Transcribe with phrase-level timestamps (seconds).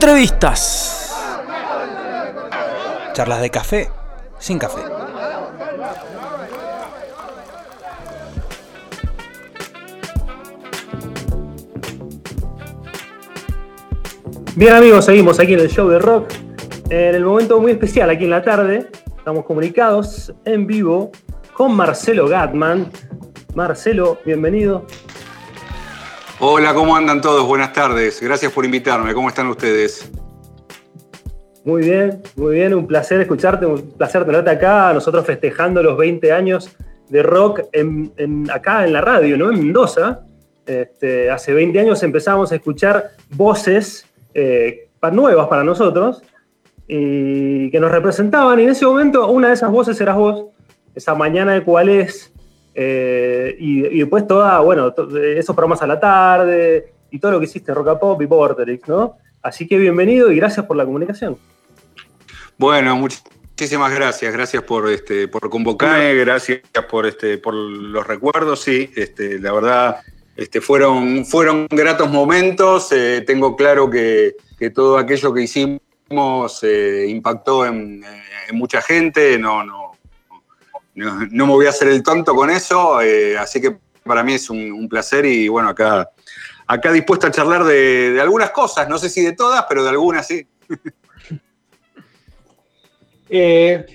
[0.00, 1.12] Entrevistas.
[3.14, 3.90] Charlas de café
[4.38, 4.80] sin café.
[14.54, 16.30] Bien amigos, seguimos aquí en el show de rock.
[16.90, 21.10] En el momento muy especial, aquí en la tarde, estamos comunicados en vivo
[21.54, 22.88] con Marcelo Gatman.
[23.56, 24.86] Marcelo, bienvenido.
[26.40, 27.44] Hola, ¿cómo andan todos?
[27.48, 28.20] Buenas tardes.
[28.20, 29.12] Gracias por invitarme.
[29.12, 30.08] ¿Cómo están ustedes?
[31.64, 32.74] Muy bien, muy bien.
[32.74, 34.92] Un placer escucharte, un placer tenerte acá.
[34.94, 36.76] Nosotros festejando los 20 años
[37.08, 37.62] de rock
[38.52, 39.50] acá en la radio, ¿no?
[39.50, 40.20] En Mendoza.
[40.64, 46.22] Este, hace 20 años empezamos a escuchar voces eh, nuevas para nosotros
[46.86, 48.60] y que nos representaban.
[48.60, 50.44] Y en ese momento una de esas voces eras vos,
[50.94, 52.32] esa mañana de cuál es,
[52.80, 54.94] eh, y, después toda, bueno,
[55.34, 59.16] esos programas a la tarde y todo lo que hiciste, Rock Pop y Vorterix, ¿no?
[59.42, 61.36] Así que bienvenido y gracias por la comunicación.
[62.56, 68.92] Bueno, muchísimas gracias, gracias por, este, por convocarme, gracias por, este, por los recuerdos, sí,
[68.94, 69.96] este, la verdad
[70.36, 74.36] este, fueron, fueron gratos momentos, eh, tengo claro que,
[74.72, 78.04] todo aquello que hicimos eh, impactó en,
[78.48, 79.87] en, mucha gente, no, no,
[80.98, 84.50] no, me voy a hacer el tonto con eso, eh, así que para mí es
[84.50, 86.10] un, placer y bueno, acá,
[86.66, 90.26] acá dispuesto a charlar de, algunas cosas, no sé si de todas, pero de algunas
[90.26, 90.46] sí.
[93.30, 93.86] eh,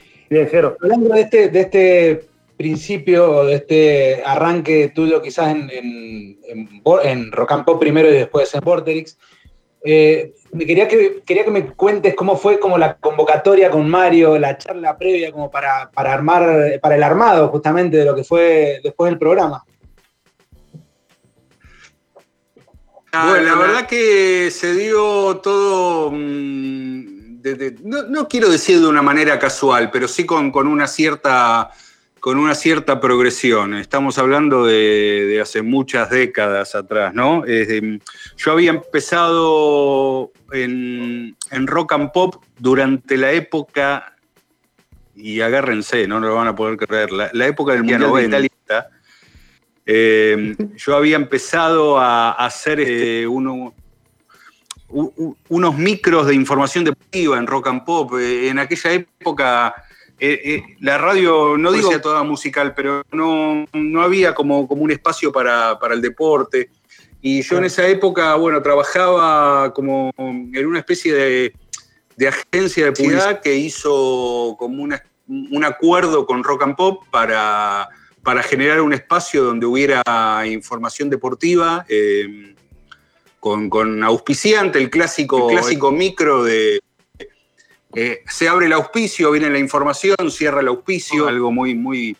[0.81, 6.39] Hablando de este, de este principio, de este arranque tuyo quizás en, en,
[7.03, 9.17] en, Rock and Pop primero y después en Vorterix,
[9.83, 14.37] eh, me quería que, quería que me cuentes cómo fue como la convocatoria con Mario,
[14.37, 19.11] la charla previa como para, armar, para el armado justamente de lo que fue después
[19.11, 19.63] del programa.
[23.11, 27.41] Bueno, la verdad que se dio todo, mm,
[27.83, 31.69] no, quiero decir de una manera casual, pero sí con, con una cierta
[32.23, 33.73] con una cierta progresión.
[33.73, 37.43] Estamos hablando de, hace muchas décadas atrás, ¿no?
[37.45, 41.35] yo había empezado en,
[41.65, 44.15] rock and pop durante la época,
[45.13, 48.49] y agárrense, no lo van a poder creer, la, época del Mundial.
[49.85, 53.73] Eh, yo había empezado a, hacer este, unos
[55.77, 58.13] micros de información deportiva en rock and pop.
[58.17, 59.75] Eh, en aquella época
[60.19, 64.91] eh, eh, la radio, no digo toda musical, pero no, no había como, como un
[64.91, 66.69] espacio para, el deporte.
[67.21, 73.41] Y yo en esa época, bueno, trabajaba como en una especie de, agencia de publicidad
[73.41, 77.89] que hizo como un acuerdo con Rock and Pop para,
[78.21, 80.01] para generar un espacio donde hubiera
[80.45, 82.55] información deportiva, eh,
[83.39, 86.81] con, con, auspiciante, el clásico, el clásico micro de,
[87.95, 92.15] eh, se abre el auspicio, viene la información, cierra el auspicio, algo muy, muy,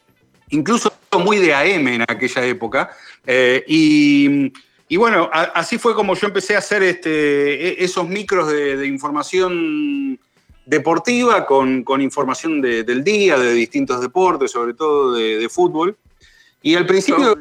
[0.49, 2.91] incluso muy de AM en aquella época.
[3.25, 8.85] Eh, y, bueno, así fue como yo empecé a hacer este, e, esos micros de,
[8.85, 10.19] información
[10.65, 15.97] deportiva con, información del día, de distintos deportes, sobre todo de, fútbol.
[16.61, 17.37] Y al principio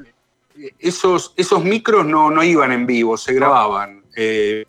[0.78, 4.02] esos, esos micros no, no iban en vivo, se grababan.
[4.16, 4.64] Eh,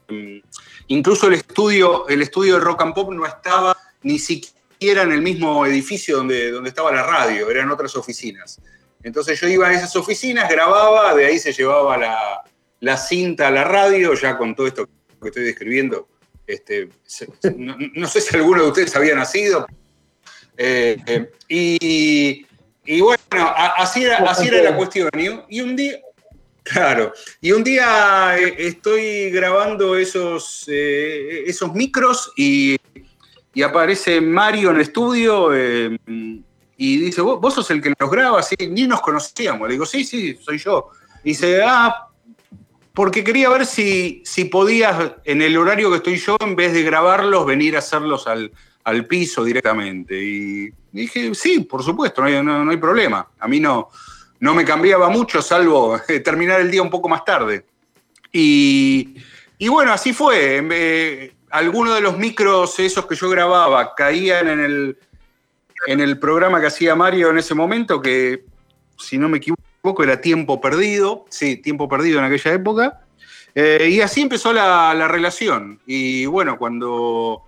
[0.93, 5.23] Incluso el estudio, el estudio de Rock and Pop no estaba ni siquiera en el
[5.23, 8.61] mismo edificio donde, donde estaba la radio, eran otras oficinas.
[9.01, 11.97] Entonces yo iba a esas oficinas, grababa, de ahí se llevaba
[12.79, 14.87] la, cinta a la radio, ya con todo esto
[15.19, 16.07] que estoy describiendo.
[16.45, 16.89] Este,
[17.55, 19.65] no, sé si alguno de ustedes había nacido.
[20.55, 22.45] Eh, eh,
[22.85, 25.09] y, bueno, así era, así era la cuestión.
[25.49, 25.99] y un día,
[26.63, 32.77] Claro, y un día eh, estoy grabando esos, eh, esos micros y,
[33.63, 35.99] aparece Mario en el estudio eh,
[36.77, 39.67] y dice, ¿Vos, sos el que los graba, sí, ni nos conocíamos.
[39.67, 40.89] Le digo, sí, sí, soy yo.
[41.23, 42.07] Dice, ah,
[42.93, 46.81] porque quería ver si, si podías, en el horario que estoy yo, en vez de
[46.81, 48.51] grabarlos, venir a hacerlos al,
[49.07, 50.15] piso directamente.
[50.21, 53.27] Y dije, sí, por supuesto, no hay, no hay problema.
[53.39, 53.89] A mí no,
[54.43, 57.65] no me cambiaba mucho, salvo eh, terminar el día un poco más tarde.
[58.29, 59.15] Y,
[59.69, 61.31] bueno, así fue.
[61.49, 64.97] algunos de los micros, esos que yo grababa, caían en el,
[65.87, 68.43] en el programa que hacía Mario en ese momento, que
[68.97, 73.01] si no me equivoco era Tiempo Perdido, sí, Tiempo Perdido en aquella época.
[73.55, 75.79] Eh, y así empezó la, relación.
[75.85, 77.43] Y bueno, cuando,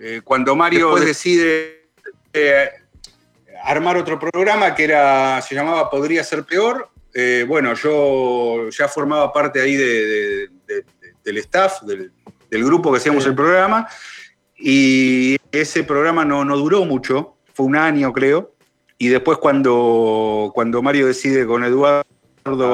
[0.00, 1.86] eh, cuando Mario decide
[3.66, 6.88] armar otro programa que era, se llamaba Podría ser peor.
[7.12, 12.10] Eh, bueno, yo ya formaba parte ahí del staff, de
[12.50, 13.88] grupo que hacíamos el programa.
[14.58, 18.54] Y ese programa no, no duró mucho, fue un año creo.
[18.98, 22.04] Y después cuando, cuando Mario decide con Eduardo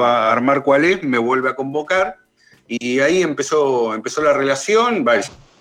[0.04, 2.18] armar cuál es, me vuelve a convocar.
[2.68, 5.04] Y ahí empezó, empezó la relación,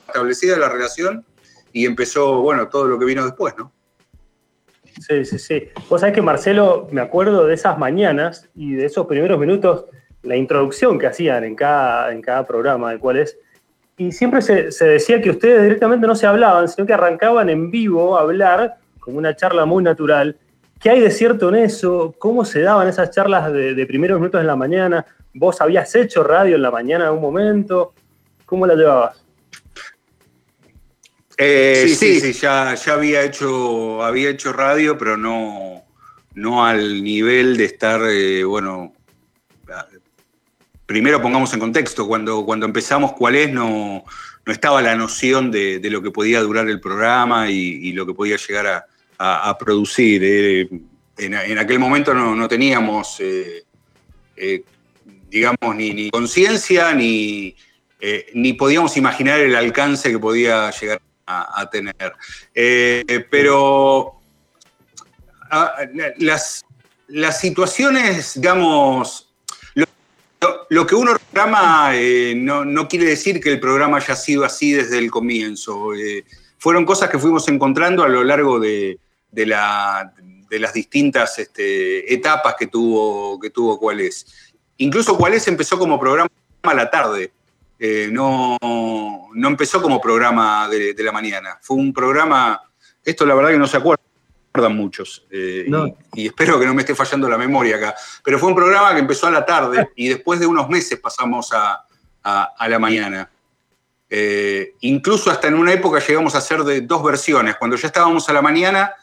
[0.08, 1.26] establecida la relación,
[1.74, 3.72] y empezó, bueno, todo lo que vino después, ¿no?
[5.00, 5.70] Sí, sí, sí.
[5.90, 9.86] Vos sabés que Marcelo, me acuerdo de esas mañanas y de esos primeros minutos,
[10.24, 13.38] la introducción que hacían en cada, en cada programa de cuál es.
[13.98, 18.18] Y siempre se, decía que ustedes directamente no se hablaban, sino que arrancaban en vivo
[18.18, 20.38] a hablar, como una charla muy natural.
[20.80, 22.16] ¿Qué hay de cierto en eso?
[22.18, 25.06] ¿Cómo se daban esas charlas de, primeros minutos en la mañana?
[25.34, 27.94] ¿Vos habías hecho radio en la mañana en algún momento?
[28.46, 29.24] ¿Cómo la llevabas?
[31.38, 35.84] Eh, sí, sí, ya, ya había, hecho, había hecho radio, pero no,
[36.36, 38.94] no al nivel de estar, eh, bueno,
[40.86, 44.04] primero pongamos en contexto, cuando, cuando empezamos cuál es, no,
[44.46, 48.38] no estaba la noción de, lo que podía durar el programa y, lo que podía
[48.38, 48.86] llegar
[49.18, 50.22] a, producir.
[50.24, 50.70] Eh,
[51.18, 53.22] en, aquel momento no, teníamos,
[55.30, 57.56] digamos, ni, ni conciencia, ni,
[58.34, 61.02] ni podíamos imaginar el alcance que podía llegar
[61.32, 62.14] a, tener.
[62.54, 64.20] Eh, pero
[66.18, 66.64] las,
[67.08, 69.32] las situaciones, digamos,
[70.70, 74.98] lo, que uno programa eh, no, quiere decir que el programa haya sido así desde
[74.98, 75.94] el comienzo.
[75.94, 76.26] Eh,
[76.58, 79.00] fueron cosas que fuimos encontrando a lo largo de,
[79.32, 80.14] la,
[80.50, 84.02] de las distintas este, etapas que tuvo, que tuvo Cuál
[84.78, 86.30] Incluso Cuál empezó como programa
[86.64, 87.32] a la tarde.
[87.84, 91.58] Eh, no, no, empezó como programa de, la mañana.
[91.64, 92.62] Fue un programa,
[93.04, 95.66] esto la verdad que no se acuerdan muchos, eh,
[96.14, 99.00] y, espero que no me esté fallando la memoria acá, pero fue un programa que
[99.00, 101.84] empezó a la tarde y después de unos meses pasamos a,
[102.24, 103.32] la mañana.
[104.08, 107.56] Eh, incluso hasta en una época llegamos a hacer de dos versiones.
[107.56, 108.94] Cuando ya estábamos a la mañana,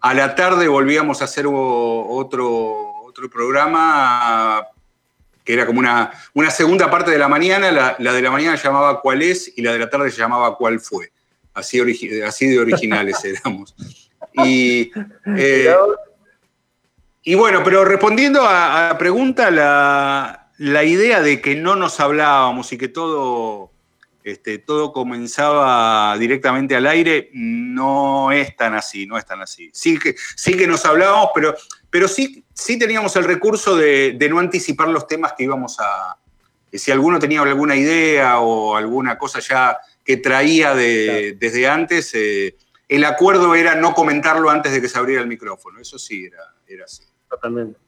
[0.00, 4.66] a la tarde volvíamos a hacer otro, otro programa
[5.44, 8.64] que era como una, una segunda parte de la mañana, la, de la mañana se
[8.64, 9.52] llamaba ¿Cuál es?
[9.56, 11.12] y la de la tarde se llamaba ¿Cuál fue?
[11.52, 11.80] Así,
[12.26, 13.74] así de originales éramos.
[14.32, 14.90] Y,
[15.36, 15.74] eh,
[17.22, 22.72] y bueno, pero respondiendo a, la pregunta, la, la, idea de que no nos hablábamos
[22.72, 23.70] y que todo,
[24.24, 29.70] este, todo comenzaba directamente al aire, no es tan así, no es tan así.
[29.72, 31.54] Sí que, sí que nos hablábamos, pero
[31.94, 36.18] pero sí, sí teníamos el recurso de, no anticipar los temas que íbamos a...
[36.72, 42.56] Si alguno tenía alguna idea o alguna cosa ya que traía desde antes, eh,
[42.88, 45.78] el acuerdo era no comentarlo antes de que se abriera el micrófono.
[45.78, 47.04] Eso sí era, era así.
[47.30, 47.78] Totalmente.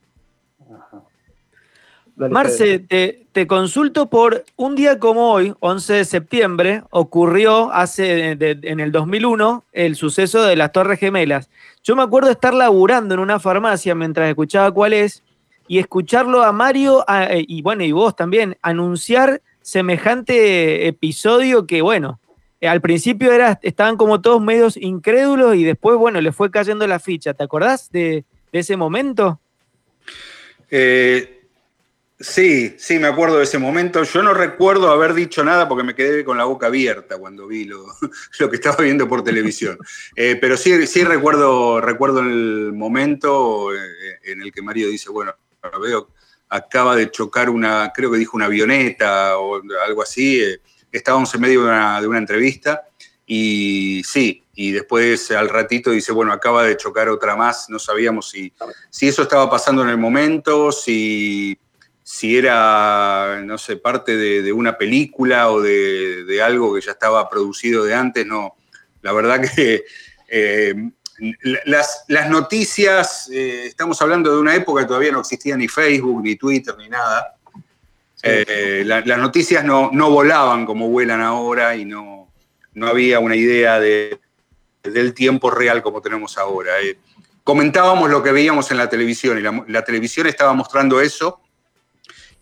[2.17, 8.91] Marce, te, consulto por un día como hoy, 11 de septiembre, ocurrió hace en el
[8.91, 11.51] 2001 el suceso de las Torres Gemelas.
[11.85, 15.23] Yo me acuerdo estar laburando en una farmacia mientras escuchaba cuál es
[15.69, 22.19] y escucharlo a Mario eh, y bueno, y vos también, anunciar semejante episodio que bueno,
[22.61, 26.87] eh, al principio era, estaban como todos medios incrédulos y después, bueno, le fue cayendo
[26.87, 27.35] la ficha.
[27.35, 29.39] ¿Te acordás de, ese momento?
[30.71, 31.36] Eh,
[32.19, 34.03] Sí, sí, me acuerdo de ese momento.
[34.03, 37.67] Yo no recuerdo haber dicho nada porque me quedé con la boca abierta cuando vi
[37.67, 37.85] lo,
[38.51, 39.79] que estaba viendo por televisión.
[40.17, 43.79] Eh, pero sí, sí recuerdo, recuerdo el momento eh,
[44.25, 45.35] en el que Mario dice, bueno,
[45.81, 46.09] veo,
[46.49, 50.41] acaba de chocar una, creo que dijo una avioneta o algo así.
[50.41, 52.87] Eh, estábamos en medio de una, de una entrevista
[53.27, 57.69] y sí, y después al ratito dice, bueno, acaba de chocar otra más.
[57.69, 58.53] No sabíamos si,
[58.89, 61.59] si eso estaba pasando en el momento, si
[62.09, 67.83] si era, no sé, parte de, una película o de, algo que ya estaba producido
[67.85, 68.55] de antes, no.
[69.03, 69.85] La verdad que
[70.29, 70.91] eh,
[71.65, 76.37] las, noticias, eh, estamos hablando de una época que todavía no existía ni Facebook, ni
[76.37, 77.35] Twitter, ni nada.
[78.23, 82.31] Eh, las noticias no, volaban como vuelan ahora y no,
[82.75, 84.21] no había una idea de,
[84.85, 86.75] del tiempo real como tenemos ahora.
[87.43, 91.41] comentábamos lo que veíamos en la televisión y la televisión estaba mostrando eso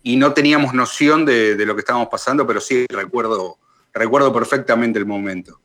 [0.05, 3.57] y no teníamos noción de, lo que estábamos pasando, pero sí recuerdo,
[3.91, 5.59] recuerdo perfectamente el momento.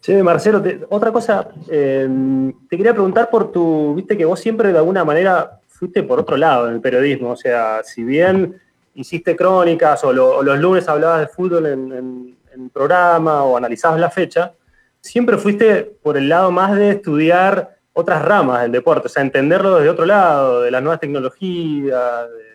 [0.00, 4.78] Sí, Marcelo, otra cosa, em, te quería preguntar por tu, viste que vos siempre de
[4.78, 8.60] alguna manera fuiste por otro lado en el periodismo, o sea, si bien
[8.92, 14.52] hiciste crónicas o, los lunes hablabas de fútbol en, en, programa o analizabas la fecha,
[15.00, 19.76] siempre fuiste por el lado más de estudiar otras ramas del deporte, o sea, entenderlo
[19.76, 22.49] desde otro lado, de las nuevas tecnologías, de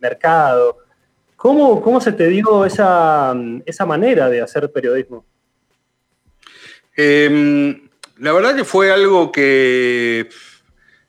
[0.00, 0.78] mercado.
[1.36, 3.34] ¿Cómo, ¿Cómo, se te dio esa,
[3.66, 5.24] esa manera de hacer periodismo?
[6.96, 7.88] Em,
[8.18, 10.28] la verdad que fue algo que,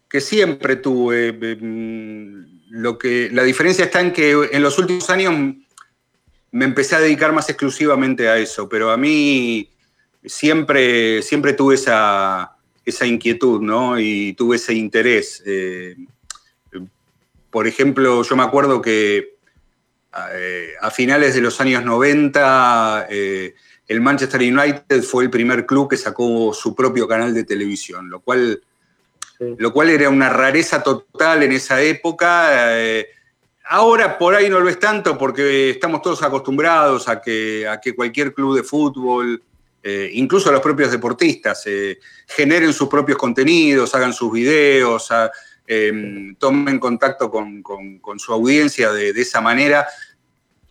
[0.09, 1.29] que siempre tuve.
[1.29, 5.55] Em, lo que, la diferencia está en que en los últimos años
[6.51, 9.69] me empecé a dedicar más exclusivamente a eso, pero a mí
[10.25, 13.99] siempre, siempre tuve esa, esa inquietud, ¿no?
[13.99, 15.43] Y tuve ese interés.
[15.45, 15.95] Eh,
[17.57, 19.39] por ejemplo, yo me acuerdo que
[20.31, 23.55] eh, a finales de los años 90 eh,
[23.87, 28.19] el Manchester United fue el primer club que sacó su propio canal de televisión, lo
[28.19, 28.61] cual,
[29.39, 32.75] lo cual era una rareza total en esa época.
[33.65, 37.95] ahora por ahí no lo es tanto porque estamos todos acostumbrados a que, a que
[37.95, 39.41] cualquier club de fútbol
[39.89, 41.97] eh, incluso los propios deportistas, eh,
[42.27, 45.09] generen sus propios contenidos, hagan sus videos,
[45.67, 47.63] em, tomen contacto con,
[48.17, 49.87] su audiencia de, esa manera.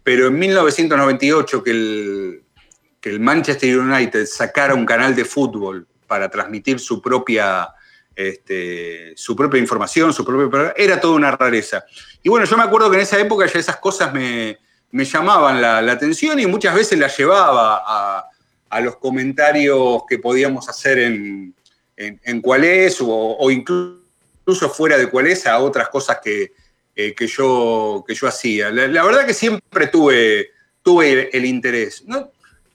[0.03, 7.01] Pero en 1998 que el, Manchester United sacara un canal de fútbol para transmitir su
[7.01, 7.69] propia,
[8.17, 11.85] este, su propia información, su propio era toda una rareza.
[12.23, 14.59] Y bueno, yo me acuerdo que en esa época ya esas cosas me,
[14.93, 18.25] llamaban la, atención y muchas veces las llevaba a,
[18.71, 21.55] a los comentarios que podíamos hacer en,
[21.97, 24.06] en, cuál es o, incluso
[24.55, 26.53] fuera de cuál es a otras cosas que,
[26.95, 28.71] eh, que, yo, que yo hacía.
[28.71, 30.51] La, verdad que siempre tuve,
[30.83, 32.05] tuve el, interés.
[32.07, 32.31] No,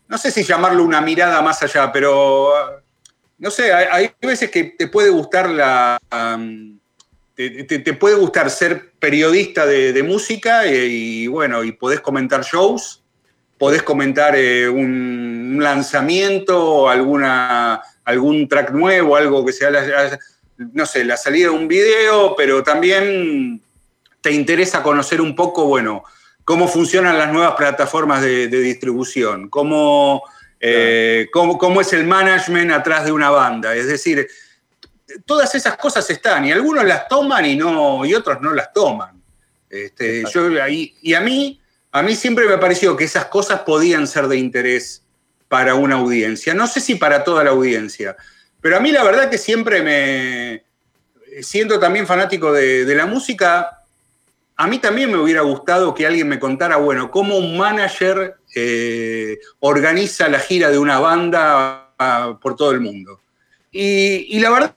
[0.07, 2.53] no, sé si llamarlo una mirada más allá, pero
[3.37, 5.97] no sé, hay, veces que te puede gustar la...
[7.35, 13.01] te, puede gustar ser periodista de, música y, y, bueno, y podés comentar shows
[13.61, 19.69] podés comentar eh, un lanzamiento, alguna, algún track nuevo, algo que sea,
[20.57, 23.61] no sé, la salida de un video, pero también
[24.21, 26.03] te interesa conocer un poco, bueno,
[26.43, 29.49] cómo funcionan las nuevas plataformas de, distribución,
[30.59, 33.75] eh, cómo, cómo, es el management atrás de una banda.
[33.75, 34.27] Es decir,
[35.25, 39.21] todas esas cosas están y algunos las toman y, no, y otros no las toman.
[39.69, 44.07] Este, yo, y a mí a mí siempre me ha parecido que esas cosas podían
[44.07, 45.03] ser de interés
[45.49, 46.53] para una audiencia.
[46.53, 48.15] No sé si para toda la audiencia,
[48.61, 50.63] pero a mí la verdad que siempre me,
[51.41, 53.83] siendo también fanático de, la música,
[54.55, 59.39] a mí también me hubiera gustado que alguien me contara, bueno, cómo un manager eh,
[59.59, 61.89] organiza la gira de una banda
[62.41, 63.19] por todo el mundo.
[63.71, 64.75] Y, y, la verdad,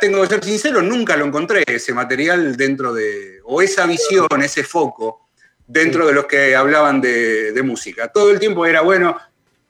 [0.00, 4.64] tengo que ser sincero, nunca lo encontré ese material dentro de, o esa visión, ese
[4.64, 5.28] foco
[5.68, 8.08] dentro de los que hablaban de, música.
[8.08, 9.16] Todo el tiempo era, bueno,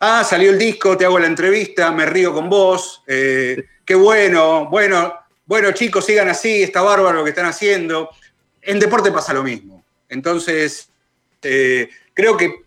[0.01, 4.69] ah, salió el disco, te hago la entrevista, me río con vos, eh, qué bueno,
[4.69, 5.15] bueno,
[5.47, 8.11] bueno chicos, sigan así, está bárbaro lo que están haciendo.
[8.63, 9.85] En deporte pasa lo mismo.
[10.09, 10.91] Entonces,
[11.43, 12.67] eh, creo que,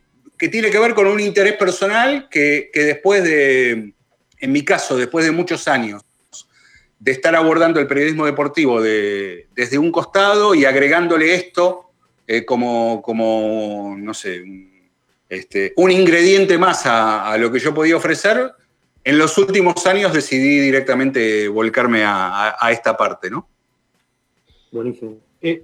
[0.50, 3.94] tiene que ver con un interés personal que, después de,
[4.40, 6.02] en mi caso, después de muchos años,
[6.98, 11.92] de estar abordando el periodismo deportivo desde un costado y agregándole esto
[12.26, 14.44] eh, como, como, no sé,
[15.32, 18.52] este, un ingrediente más a, lo que yo podía ofrecer,
[19.02, 23.48] en los últimos años decidí directamente volcarme a, esta parte, ¿no?
[24.74, 25.16] Buenísimo.
[25.42, 25.64] Eh,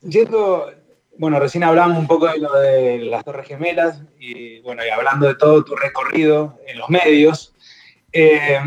[0.00, 0.70] yendo,
[1.18, 5.26] bueno, recién hablamos un poco de lo de las Torres Gemelas y, bueno, y hablando
[5.26, 7.52] de todo tu recorrido en los medios,
[8.12, 8.60] eh,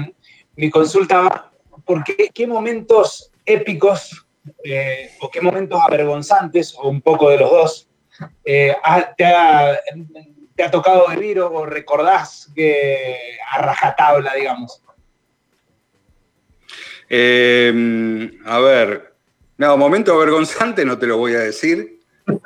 [0.57, 1.51] mi consulta,
[1.85, 4.27] ¿por qué, qué momentos épicos
[4.65, 7.86] eh, o qué momentos avergonzantes, o un poco de los dos,
[8.43, 8.75] eh,
[9.17, 14.81] te, ha, tocado vivir o, recordás que a rajatabla, digamos?
[17.09, 19.13] Em, a ver,
[19.57, 21.99] no, momento avergonzante no te lo voy a decir,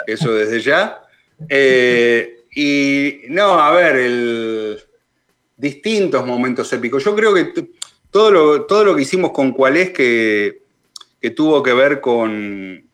[0.08, 1.02] eso desde ya.
[1.50, 4.88] Eh, y no, a ver,
[5.58, 7.04] distintos momentos épicos.
[7.04, 7.54] Yo creo que
[8.12, 10.62] todo lo, todo lo que hicimos con cuál es que
[11.22, 12.90] que tuvo que ver con,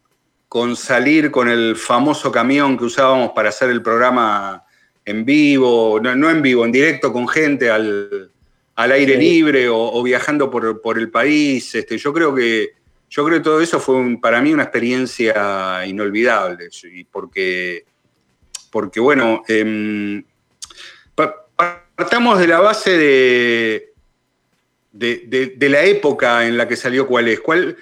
[0.48, 4.63] con salir con el famoso camión que usábamos para hacer el programa
[5.06, 8.32] en vivo, no, en vivo, en directo con gente al,
[8.75, 11.74] aire libre o, viajando por, el país.
[11.75, 12.77] Este, yo creo que
[13.10, 16.70] yo creo que todo eso fue para mí una experiencia inolvidable.
[16.92, 17.86] Y porque,
[18.70, 20.24] porque bueno, em,
[21.16, 23.94] partamos de la base de,
[24.92, 27.39] de, la época en la que salió cuál es.
[27.39, 27.77] ¿Cuál,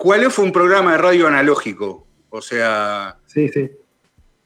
[0.00, 2.06] ¿Cuál fue un programa de radio analógico?
[2.30, 3.18] O sea.
[3.26, 3.70] Sí, sí.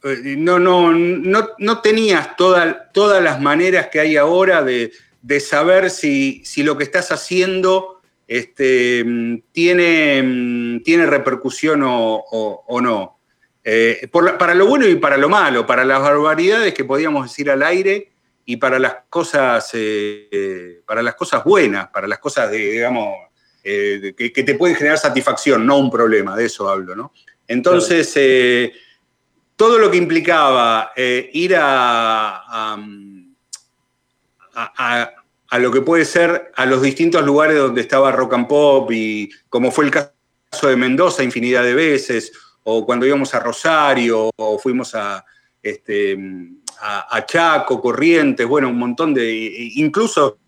[0.03, 4.91] Eh, no, no, no, tenías todas las maneras que hay ahora de,
[5.39, 9.05] saber si, lo que estás haciendo este,
[9.53, 13.21] tiene, tiene repercusión o, no.
[14.37, 18.11] para lo bueno y para lo malo, para las barbaridades que podíamos decir al aire
[18.45, 19.71] y para las cosas,
[20.85, 23.15] para las cosas buenas, para las cosas, de, digamos,
[23.65, 27.13] que, que, te pueden generar satisfacción, no un problema, de eso hablo, ¿no?
[27.49, 28.13] Entonces,
[29.57, 32.77] todo lo que implicaba ir a,
[34.55, 39.31] a, lo que puede ser a los distintos lugares donde estaba rock and pop y
[39.49, 40.13] como fue el caso
[40.63, 42.33] de Mendoza infinidad de veces,
[42.65, 45.25] o cuando íbamos a Rosario, o fuimos a,
[45.63, 46.19] este,
[46.81, 49.33] a, Chaco, Corrientes, bueno, un montón de,
[49.77, 50.39] incluso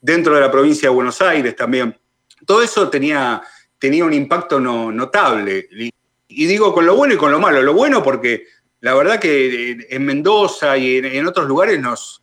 [0.00, 1.96] dentro de la provincia de Buenos Aires también.
[2.44, 3.42] Todo eso tenía,
[3.78, 5.68] tenía un impacto notable.
[5.70, 5.92] Y,
[6.28, 7.62] digo con lo bueno y con lo malo.
[7.62, 8.46] Lo bueno porque
[8.80, 12.22] la verdad que en Mendoza y en otros lugares nos,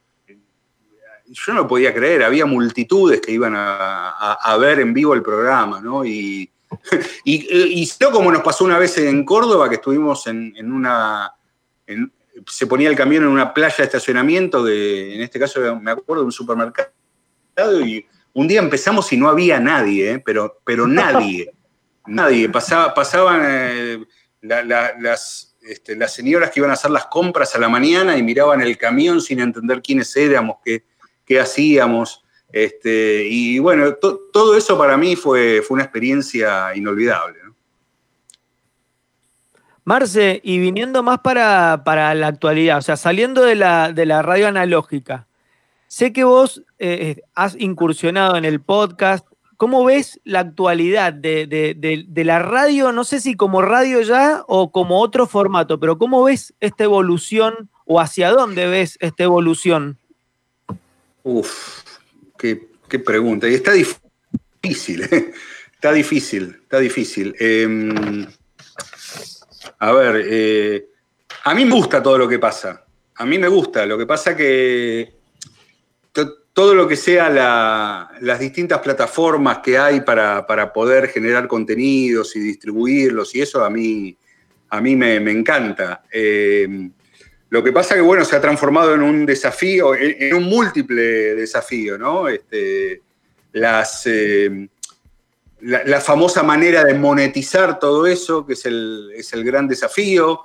[1.33, 6.05] yo no podía creer, había multitudes que iban a, ver en vivo el programa, ¿no?
[6.05, 6.49] Y,
[7.23, 11.33] y, como nos pasó una vez en Córdoba, que estuvimos en, una...
[12.47, 16.21] se ponía el camión en una playa de estacionamiento, de, en este caso me acuerdo
[16.23, 16.91] de un supermercado,
[17.85, 20.19] y un día empezamos y no había nadie, ¿eh?
[20.19, 21.51] pero, pero nadie,
[22.07, 22.49] nadie.
[22.49, 24.05] Pasaba, pasaban eh,
[24.41, 28.61] las, este, las señoras que iban a hacer las compras a la mañana y miraban
[28.61, 30.83] el camión sin entender quiénes éramos, qué,
[31.25, 32.23] qué hacíamos.
[32.51, 37.39] Este, y bueno, todo eso para mí fue, fue una experiencia inolvidable.
[39.85, 41.81] Marce, y viniendo más para,
[42.15, 45.27] la actualidad, o sea, saliendo de la, de la radio analógica,
[45.93, 49.27] sé que vos eh, has incursionado en el podcast.
[49.57, 52.91] ¿Cómo ves la actualidad de, de, la radio?
[52.91, 57.69] No sé si como radio ya o como otro formato, pero ¿cómo ves esta evolución
[57.85, 59.99] o hacia dónde ves esta evolución?
[61.21, 61.83] Uf,
[62.39, 62.59] qué,
[63.05, 63.47] pregunta.
[63.47, 65.31] Y está difícil, ¿eh?
[65.75, 67.35] está difícil, está difícil.
[67.39, 68.25] Em,
[69.77, 70.87] a ver, eh,
[71.43, 72.83] a mí me gusta todo lo que pasa.
[73.15, 73.85] A mí me gusta.
[73.85, 75.22] Lo que pasa que
[76.53, 77.29] todo lo que sea
[78.21, 84.15] las distintas plataformas que hay para, poder generar contenidos y distribuirlos y eso a mí,
[84.69, 86.03] a mí me, encanta.
[86.11, 86.91] Em,
[87.49, 91.97] lo que pasa que, bueno, se ha transformado en un desafío, en, un múltiple desafío,
[91.97, 92.27] ¿no?
[92.27, 93.01] Este,
[93.53, 94.67] las, eh,
[95.61, 100.41] la, famosa manera de monetizar todo eso, que es el, gran desafío.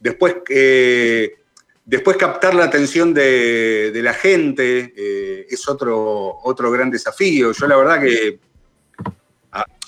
[0.00, 1.36] Después, eh,
[1.84, 7.52] después captar la atención de, la gente eh, es otro, otro gran desafío.
[7.52, 8.38] Yo la verdad que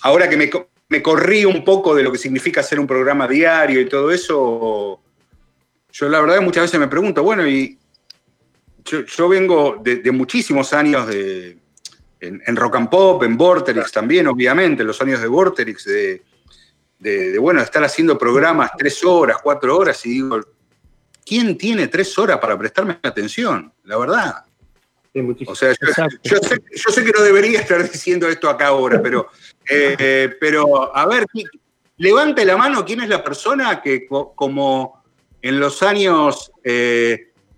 [0.03, 0.51] ahora que me,
[0.89, 5.01] me corrí un poco de lo que significa hacer un programa diario y todo eso,
[5.91, 7.79] yo la verdad muchas veces me pregunto, bueno, y
[8.85, 11.59] yo, vengo de, muchísimos años de,
[12.21, 16.23] en, rock and pop, en Vorterix también, obviamente, los años de Vorterix, de,
[16.99, 20.41] de, bueno, estar haciendo programas tres horas, cuatro horas, y digo,
[21.25, 23.73] ¿quién tiene tres horas para prestarme atención?
[23.85, 24.45] La verdad.
[25.47, 25.75] o sea,
[26.23, 29.29] yo, sé, que no debería estar diciendo esto acá ahora, pero,
[29.69, 31.27] eh, pero a ver,
[31.97, 35.03] levante la mano quién es la persona que como
[35.41, 36.51] en los años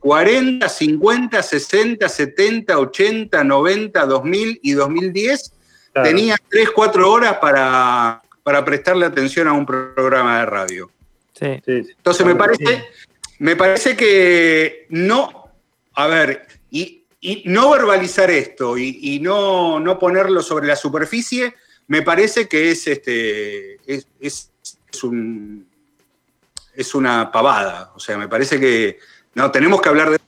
[0.06, 5.52] 40, 50, 60, 70, 80, 90, 2000 y 2010,
[6.04, 10.90] tenía 3, 4 horas para, para prestarle atención a un programa de radio.
[11.32, 11.60] Sí.
[11.66, 12.84] Entonces me parece,
[13.38, 15.50] me parece que no,
[15.94, 17.02] a ver, y,
[17.46, 21.54] no verbalizar esto y, no, no, ponerlo sobre la superficie,
[21.88, 23.78] me parece que es, este,
[24.20, 24.50] es
[25.02, 25.66] un,
[26.76, 27.92] es una pavada.
[27.96, 28.98] O sea, me parece que
[29.34, 30.18] no, tenemos que hablar de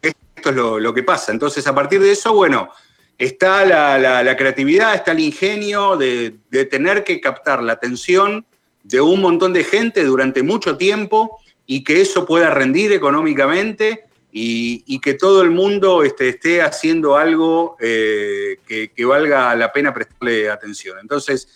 [0.00, 1.32] esto es lo, que pasa.
[1.32, 2.70] Entonces, a partir de eso, bueno,
[3.18, 6.38] está la, creatividad, está el ingenio de,
[6.70, 8.46] tener que captar la atención
[8.84, 14.98] de un montón de gente durante mucho tiempo y que eso pueda rendir económicamente y,
[15.00, 20.48] que todo el mundo este, esté haciendo algo eh, que, que, valga la pena prestarle
[20.50, 20.98] atención.
[21.00, 21.46] Entonces,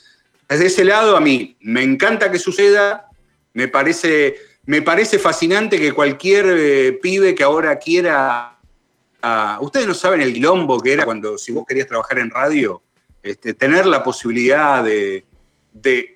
[0.49, 3.09] desde ese lado, a mí me encanta que suceda,
[3.55, 8.59] me parece, me parece fascinante que cualquier eh, pibe que ahora quiera.
[9.61, 12.83] Ustedes no saben el quilombo que era cuando, si vos querías trabajar en radio,
[13.23, 15.25] este, tener la posibilidad de,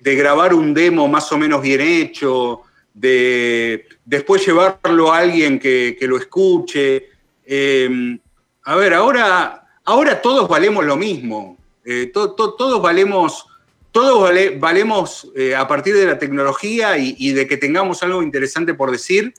[0.01, 2.61] grabar un demo más o menos bien hecho,
[2.99, 7.09] de después llevarlo a alguien que, lo escuche.
[7.45, 8.19] Em,
[8.63, 11.57] a ver, ahora, ahora todos valemos lo mismo.
[11.85, 13.45] Eh, todos valemos
[13.91, 14.29] todos
[14.59, 19.33] valemos eh, a partir de la tecnología y, de que tengamos algo interesante por decir,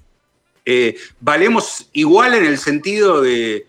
[0.65, 3.67] eh, valemos igual en el sentido de,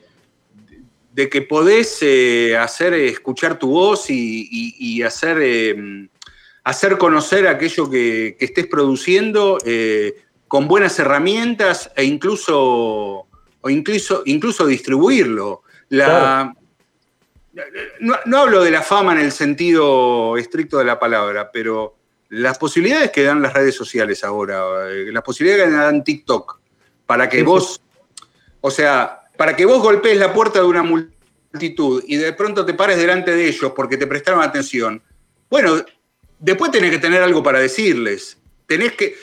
[1.13, 5.37] de que podés eh, hacer escuchar tu voz y, hacer,
[6.69, 12.55] hacer conocer aquello que, estés produciendo eh, con buenas herramientas e incluso,
[13.61, 15.63] o incluso, incluso distribuirlo.
[15.89, 16.53] La,
[17.99, 21.97] no, hablo de la fama en el sentido estricto de la palabra, pero
[22.29, 26.59] las posibilidades que dan las redes sociales ahora, eh, las posibilidades que dan TikTok,
[27.07, 27.81] para que vos,
[28.61, 32.75] o sea, para que vos golpees la puerta de una multitud y de pronto te
[32.75, 35.01] pares delante de ellos porque te prestaron atención,
[35.49, 35.83] bueno,
[36.39, 38.37] después tenés que tener algo para decirles.
[38.65, 39.15] Tenés que,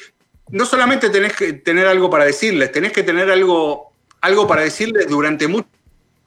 [0.50, 5.09] no solamente tenés que tener algo para decirles, tenés que tener algo, algo para decirles
[5.09, 5.68] durante mucho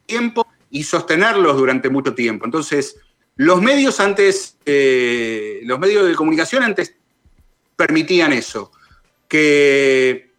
[0.06, 2.44] tiempo y sostenerlos durante mucho tiempo.
[2.44, 2.96] Entonces,
[3.36, 6.94] los medios antes, eh, los medios de comunicación antes
[7.76, 8.70] permitían eso,
[9.28, 10.30] que,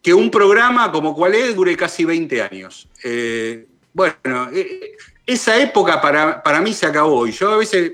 [0.00, 2.88] que un programa como cual es dure casi 20 años.
[3.02, 4.92] Eh, bueno, eh,
[5.26, 7.92] esa época para, para, mí se acabó y yo a veces,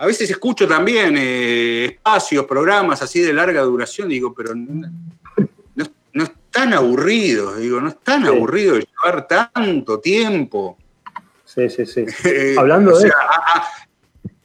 [0.00, 4.88] a veces escucho también espacios, programas así de larga duración, digo, pero no,
[6.14, 10.78] no, es tan aburrido, digo, no es tan aburrido llevar tanto tiempo.
[11.44, 12.06] Sí, sí, sí.
[12.58, 13.12] Hablando de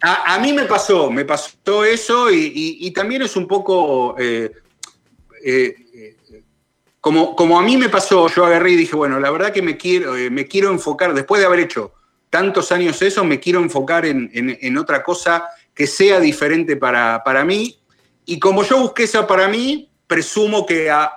[0.01, 4.51] A, mí me pasó, me pasó eso y, también es un poco, eh,
[5.41, 6.17] eh,
[6.99, 9.77] como, como a mí me pasó, yo agarré y dije, bueno, la verdad que me
[9.77, 11.93] quiero, eh, me quiero enfocar, después de haber hecho
[12.35, 17.79] tantos años eso, me quiero enfocar en, otra cosa que sea diferente para, para, mí.
[18.25, 21.13] Y como yo busqué eso para mí, presumo que a,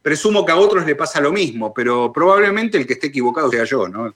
[0.00, 3.64] presumo que a otros le pasa lo mismo, pero probablemente el que esté equivocado sea
[3.64, 4.14] yo, ¿no?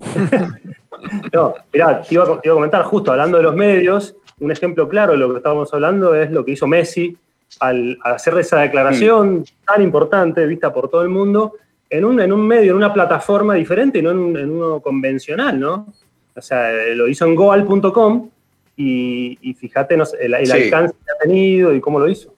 [1.34, 5.18] no, mirá, te iba, a comentar, justo hablando de los medios, un ejemplo claro de
[5.18, 7.14] lo que estábamos hablando es lo que hizo Messi
[7.58, 11.56] al, hacer esa declaración tan importante, vista por todo el mundo,
[11.90, 15.92] en un, en un medio, en una plataforma diferente y no en, uno convencional, ¿no?
[16.34, 18.30] O sea, lo hizo en goal.com
[18.76, 22.34] y, fíjate el, alcance que ha tenido y cómo lo hizo.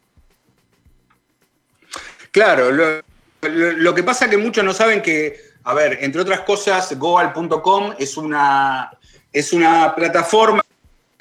[2.33, 6.99] Claro, lo, que pasa es que muchos no saben que, a ver, entre otras cosas,
[6.99, 8.91] goal.com es una,
[9.33, 10.63] es una plataforma,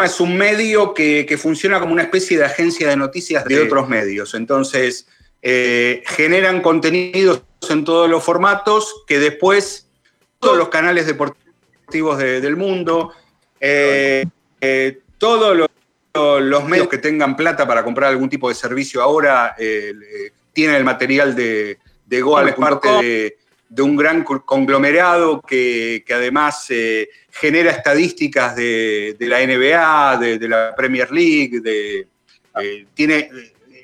[0.03, 4.33] es un medio que, funciona como una especie de agencia de noticias de otros medios.
[4.33, 5.05] Entonces,
[5.41, 9.89] eh, generan contenidos en todos los formatos que después
[10.39, 13.11] todos los canales deportivos del mundo,
[13.59, 14.23] eh,
[14.59, 19.55] eh, todos los, medios que tengan plata para comprar algún tipo de servicio ahora
[20.53, 23.37] tiene el material de, de Goal, es parte
[23.69, 26.67] de, un gran conglomerado que, además
[27.31, 32.07] genera estadísticas de, la NBA, de, la Premier League, de,
[32.93, 33.29] tiene,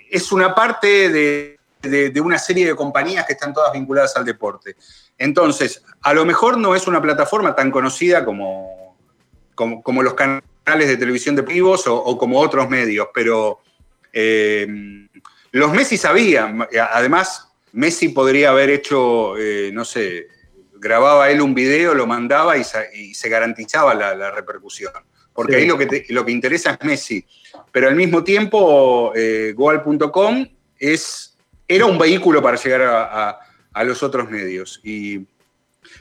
[0.10, 4.76] es una parte de, una serie de compañías que están todas vinculadas al deporte.
[5.18, 8.98] Entonces, a lo mejor no es una plataforma tan conocida como,
[9.56, 13.60] como, los canales de televisión de Pivos o, como otros medios, pero
[14.14, 14.68] eh,
[15.52, 20.28] los Messi sabían, además, Messi podría haber hecho, eh, no sé,
[20.80, 24.94] grababa él un video, lo mandaba y, se garantizaba la, repercusión.
[25.38, 27.24] Porque ahí lo que, lo que interesa es Messi.
[27.72, 30.48] Pero al mismo tiempo, eh, Goal.com
[30.80, 34.82] es, era un vehículo para llegar a, los otros medios.
[34.84, 35.28] Y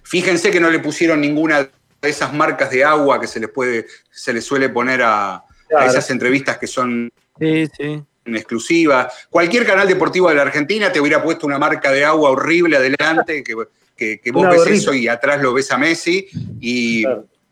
[0.03, 1.68] fíjense que no le pusieron ninguna
[2.01, 5.44] de esas marcas de agua que se les, puede, se les suele poner a,
[5.77, 9.12] a esas entrevistas que son sí, sí en exclusiva.
[9.29, 13.44] Cualquier canal deportivo de la Argentina te hubiera puesto una marca de agua horrible adelante,
[13.44, 16.27] que, que, vos ves eso y atrás lo ves a Messi.
[16.59, 17.05] Y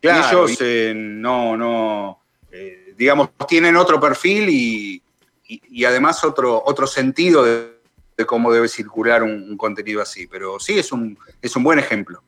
[0.09, 2.19] ellos eh, no, no,
[2.51, 5.01] eh, digamos, tienen otro perfil y,
[5.85, 7.75] además otro, otro sentido de,
[8.25, 10.27] cómo debe circular un, contenido así.
[10.27, 12.21] Pero sí, es un, es un buen ejemplo.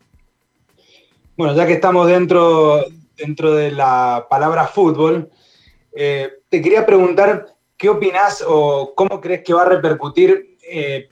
[1.36, 2.86] Bueno, ya que estamos dentro,
[3.16, 5.30] dentro de la palabra fútbol,
[5.94, 11.10] eh, te quería preguntar ¿Qué opinas o cómo crees que va a repercutir eh,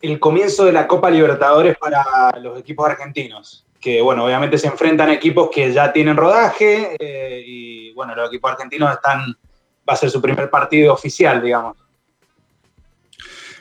[0.00, 3.66] el comienzo de la Copa Libertadores para los equipos argentinos?
[3.80, 8.52] Que, bueno, obviamente se enfrentan equipos que ya tienen rodaje eh, y, bueno, los equipos
[8.52, 9.36] argentinos están,
[9.88, 11.76] va a ser su primer partido oficial, digamos.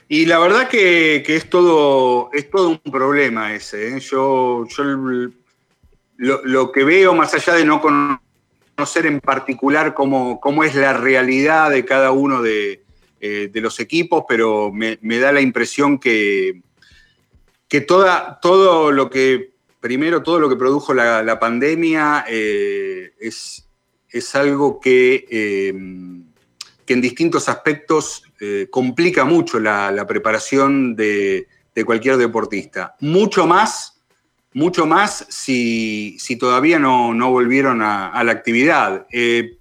[0.10, 3.96] Y la verdad que, es, todo, es todo un problema ese.
[3.96, 4.00] ¿eh?
[4.00, 5.32] Yo, yo lo,
[6.18, 11.70] lo, que veo, más allá de no conocer en particular cómo, cómo es la realidad
[11.70, 12.84] de cada uno de,
[13.22, 16.62] eh, los equipos, pero me, da la impresión que,
[17.68, 19.49] que toda, todo lo que,
[19.80, 23.68] primero, todo lo que produjo la, pandemia eh, es,
[24.10, 25.74] es, algo que, eh,
[26.86, 28.24] que, en distintos aspectos
[28.70, 32.96] complica mucho la, preparación de, de cualquier deportista.
[33.00, 34.00] Mucho más
[34.54, 39.06] mucho más si, todavía no, volvieron a, la actividad.
[39.12, 39.58] Eh,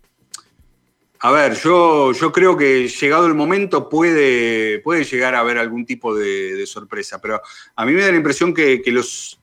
[1.21, 5.85] a ver, yo, yo creo que llegado el momento puede, puede llegar a haber algún
[5.85, 7.43] tipo de, sorpresa, pero
[7.75, 9.41] a mí me da la impresión que, los,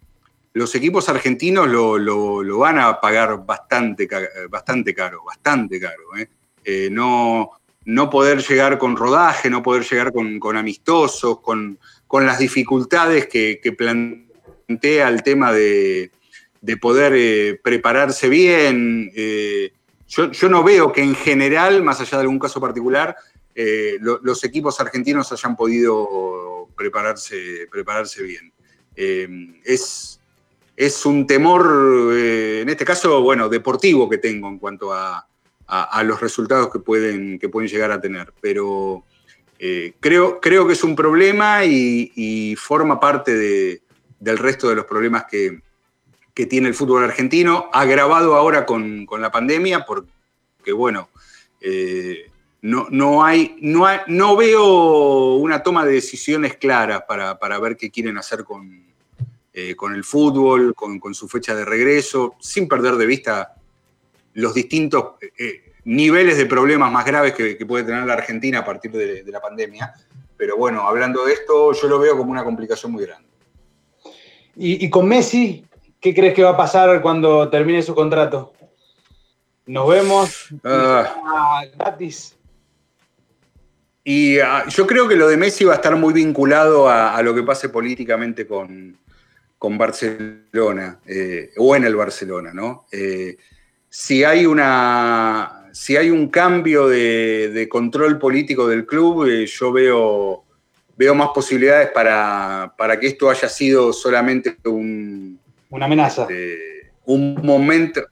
[0.56, 4.08] los equipos argentinos lo, van a pagar bastante,
[4.50, 6.16] bastante caro, bastante caro.
[6.18, 6.30] ¿eh?
[6.64, 7.52] Eh, no,
[7.84, 11.78] no poder llegar con rodaje, no poder llegar con, amistosos, con,
[12.10, 16.12] las dificultades que, plantea el tema de,
[16.80, 19.12] poder eh, prepararse bien.
[19.14, 19.74] Eh,
[20.08, 23.14] yo, no veo que en general, más allá de algún caso particular,
[24.00, 28.54] los equipos argentinos hayan podido prepararse, prepararse bien.
[28.96, 30.22] es,
[30.76, 35.28] es un temor, en este caso, bueno, deportivo que tengo en cuanto a,
[35.68, 38.34] a, los resultados que pueden, que pueden llegar a tener.
[38.42, 39.04] Pero
[39.60, 43.82] eh, creo, creo que es un problema y, forma parte
[44.20, 45.64] del resto de los problemas que,
[46.50, 51.10] tiene el fútbol argentino, agravado ahora con, la pandemia, porque bueno,
[51.62, 52.30] eh,
[52.62, 58.18] no, no, hay, no, no, veo una toma de decisiones claras para, ver qué quieren
[58.18, 58.84] hacer con,
[59.58, 63.56] eh, con el fútbol, con, con, su fecha de regreso, sin perder de vista
[64.34, 68.66] los distintos eh, eh, niveles de problemas más graves que, puede tener la Argentina a
[68.66, 69.94] partir de, la pandemia.
[70.36, 73.30] Pero bueno, hablando de esto, yo lo veo como una complicación muy grande.
[74.58, 75.66] ¿Y, con Messi,
[76.02, 78.52] qué crees que va a pasar cuando termine su contrato?
[79.68, 81.64] ¿Nos vemos ah.
[81.78, 82.36] gratis?
[84.04, 87.34] Y ah, yo creo que lo de Messi va a estar muy vinculado a, lo
[87.34, 88.98] que pase políticamente con,
[89.78, 92.86] Barcelona, eh, o en el Barcelona, ¿no?
[93.90, 100.46] si hay una si hay un cambio de, control político del club, eh, yo veo,
[100.96, 105.38] veo más posibilidades para, que esto haya sido solamente un...
[105.70, 106.30] Una amenaza.
[107.04, 108.06] un momento,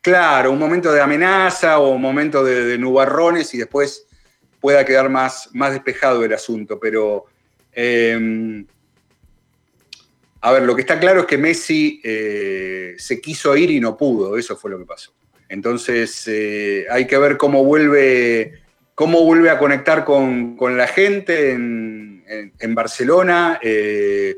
[0.00, 4.08] claro, un momento de amenaza o un momento de, nubarrones y después
[4.60, 6.80] pueda quedar más, más despejado el asunto.
[6.80, 7.26] Pero,
[7.70, 8.66] em,
[10.46, 13.96] a ver, lo que está claro es que Messi eh, se quiso ir y no
[13.96, 15.12] pudo, eso fue lo que pasó.
[15.48, 18.62] Entonces eh, hay que ver cómo vuelve,
[18.94, 24.36] cómo vuelve a conectar con, la gente en, Barcelona, eh,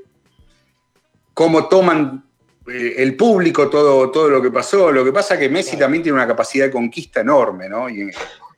[1.35, 2.25] cómo toman
[2.67, 4.91] el público todo, todo lo que pasó.
[4.91, 7.87] Lo que pasa es que Messi también tiene una capacidad de conquista enorme, ¿no?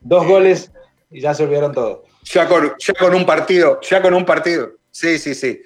[0.00, 0.70] Dos goles
[1.10, 2.04] y ya se olvidaron todo.
[2.22, 4.76] Ya con, ya con un partido, ya con un partido.
[4.92, 5.60] Sí, sí, sí.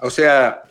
[0.00, 0.62] O sea,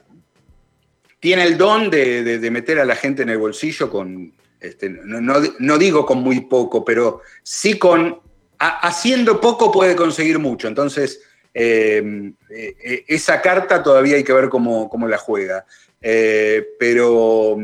[1.23, 6.05] tiene el don de meter a la gente en el bolsillo con, este, no, digo
[6.05, 8.19] con muy poco, pero sí con
[8.59, 10.67] haciendo poco puede conseguir mucho.
[10.67, 11.21] Entonces,
[11.53, 15.65] em, eh, esa carta todavía hay que ver cómo, la juega.
[16.01, 17.57] Eh, pero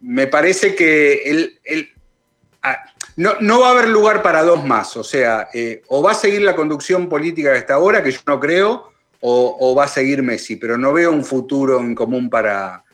[0.00, 1.58] me parece que
[2.62, 2.78] ah,
[3.16, 4.96] no, va a haber lugar para dos más.
[4.96, 8.20] O sea, eh, o va a seguir la conducción política de esta hora, que yo
[8.26, 8.91] no creo,
[9.24, 12.84] o, va a seguir Messi, pero no veo un futuro en común para,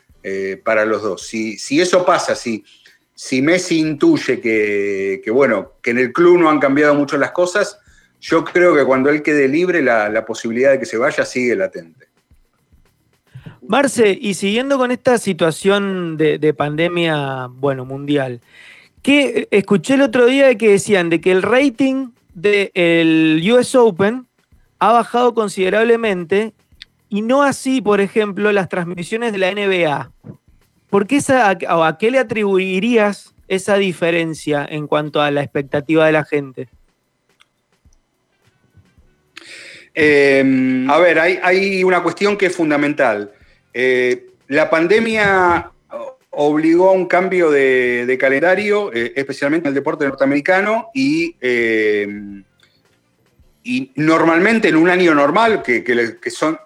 [0.63, 1.25] para los dos.
[1.25, 2.63] Si, si eso pasa, si
[3.19, 7.77] si Messi intuye que, bueno, que en el club no han cambiado mucho las cosas,
[8.21, 12.07] yo creo que cuando él quede libre, la, posibilidad de que se vaya sigue latente.
[13.67, 18.39] Marce, y siguiendo con esta situación de, pandemia, bueno, mundial,
[19.01, 24.27] que escuché el otro día que decían de que el rating del US Open
[24.79, 26.53] ha bajado considerablemente
[27.09, 30.11] y no así, por ejemplo, las transmisiones de la NBA.
[30.89, 36.11] ¿Por qué esa, a, qué le atribuirías esa diferencia en cuanto a la expectativa de
[36.11, 36.69] la gente?
[39.93, 43.31] Eh, a ver, hay, una cuestión que es fundamental.
[43.73, 45.71] Eh, la pandemia
[46.31, 51.35] obligó a un cambio de, calendario, eh, especialmente en el deporte norteamericano, y,
[53.69, 55.83] y normalmente en un año normal, que,
[56.31, 56.57] son,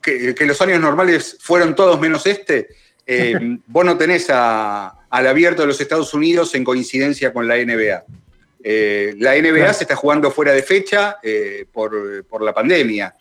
[0.00, 2.68] que, los años normales fueron todos menos este,
[3.06, 3.34] eh,
[3.66, 8.04] vos no tenés al abierto de los Estados Unidos en coincidencia con la NBA.
[8.64, 13.14] Eh, la NBA se está jugando fuera de fecha eh, por, la pandemia.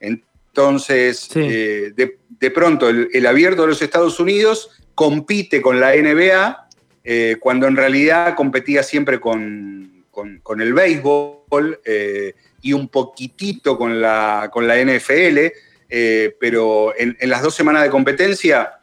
[0.00, 6.68] Entonces, de, pronto, el, abierto de los Estados Unidos compite con la NBA
[7.38, 10.02] cuando en realidad competía siempre con,
[10.58, 11.78] el béisbol
[12.66, 15.38] y un poquitito con la, con la NFL,
[16.40, 18.76] pero en, en las dos semanas de competencia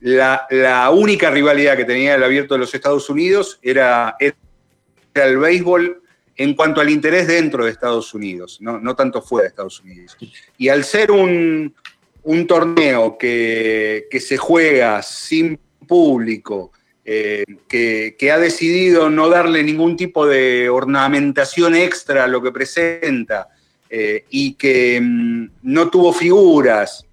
[0.00, 6.02] la, única rivalidad que tenía el abierto de los Estados Unidos era, el béisbol
[6.36, 10.16] en cuanto al interés dentro de Estados Unidos, no, tanto fuera de Estados Unidos.
[10.56, 11.74] Y al ser un,
[12.48, 16.72] torneo que, se juega sin público,
[17.04, 23.48] que, ha decidido no darle ningún tipo de ornamentación extra a lo que presenta
[24.30, 27.06] y que mm, no tuvo figuras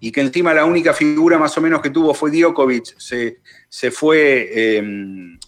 [0.00, 3.90] y que encima la única figura más o menos que tuvo fue Djokovic, se, se
[3.90, 5.38] fue em,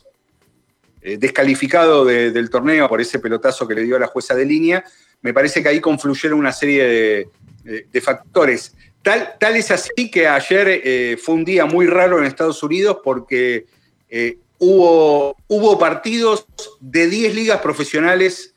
[1.03, 4.85] eh, descalificado del torneo por ese pelotazo que le dio a la jueza de línea,
[5.23, 7.29] me parece que ahí confluyeron una serie
[7.64, 8.75] de, factores.
[9.02, 12.98] Tal, tal, es así que ayer eh, fue un día muy raro en Estados Unidos
[13.02, 13.66] porque
[14.10, 16.46] eh, hubo, hubo partidos
[16.80, 18.54] de 10 ligas profesionales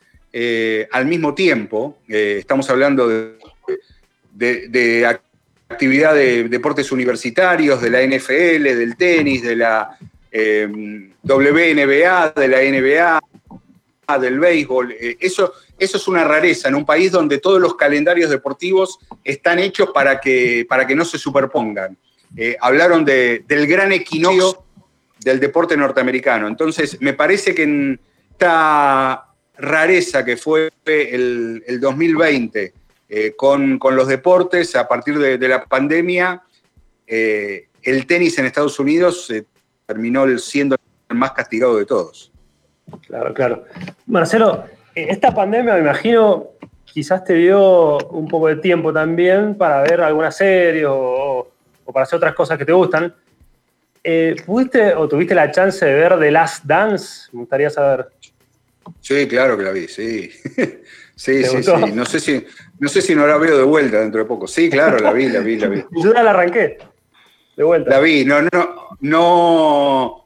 [0.90, 1.96] al mismo tiempo.
[2.08, 3.38] estamos hablando de,
[4.32, 5.06] de
[5.68, 9.98] actividad de deportes universitarios, de la NFL, del tenis, de la
[10.30, 10.68] eh,
[11.22, 14.92] WNBA, de la NBA, del béisbol.
[14.92, 19.58] Eh, eso, eso es una rareza en un país donde todos los calendarios deportivos están
[19.58, 21.96] hechos para que, para que no se superpongan.
[22.36, 24.64] Eh, hablaron del gran equinoccio
[25.20, 26.48] del deporte norteamericano.
[26.48, 32.72] Entonces, me parece que en esta rareza que fue el, el 2020,
[33.08, 36.42] eh, con, los deportes, a partir de, la pandemia,
[37.06, 39.32] eh, el tenis en Estados Unidos
[39.86, 40.76] terminó siendo
[41.08, 42.32] el más castigado de todos.
[43.06, 43.64] Claro, claro.
[44.06, 46.50] Marcelo, esta pandemia me imagino
[46.84, 51.50] quizás te dio un poco de tiempo también para ver alguna serie o,
[51.92, 53.14] para hacer otras cosas que te gustan.
[54.02, 57.28] Eh, ¿Pudiste o tuviste la chance de ver The Last Dance?
[57.32, 58.08] Me gustaría saber.
[59.00, 60.30] Sí, claro que la vi, sí.
[61.16, 61.72] Sí, sí, sí.
[61.92, 62.44] No sé, si,
[62.80, 64.48] no sé si no la veo de vuelta dentro de poco.
[64.48, 65.84] Sí, claro, la vi, la vi, la vi.
[66.02, 66.78] Yo la arranqué.
[67.56, 67.88] De vuelta.
[67.88, 70.23] La vi, no, no, no,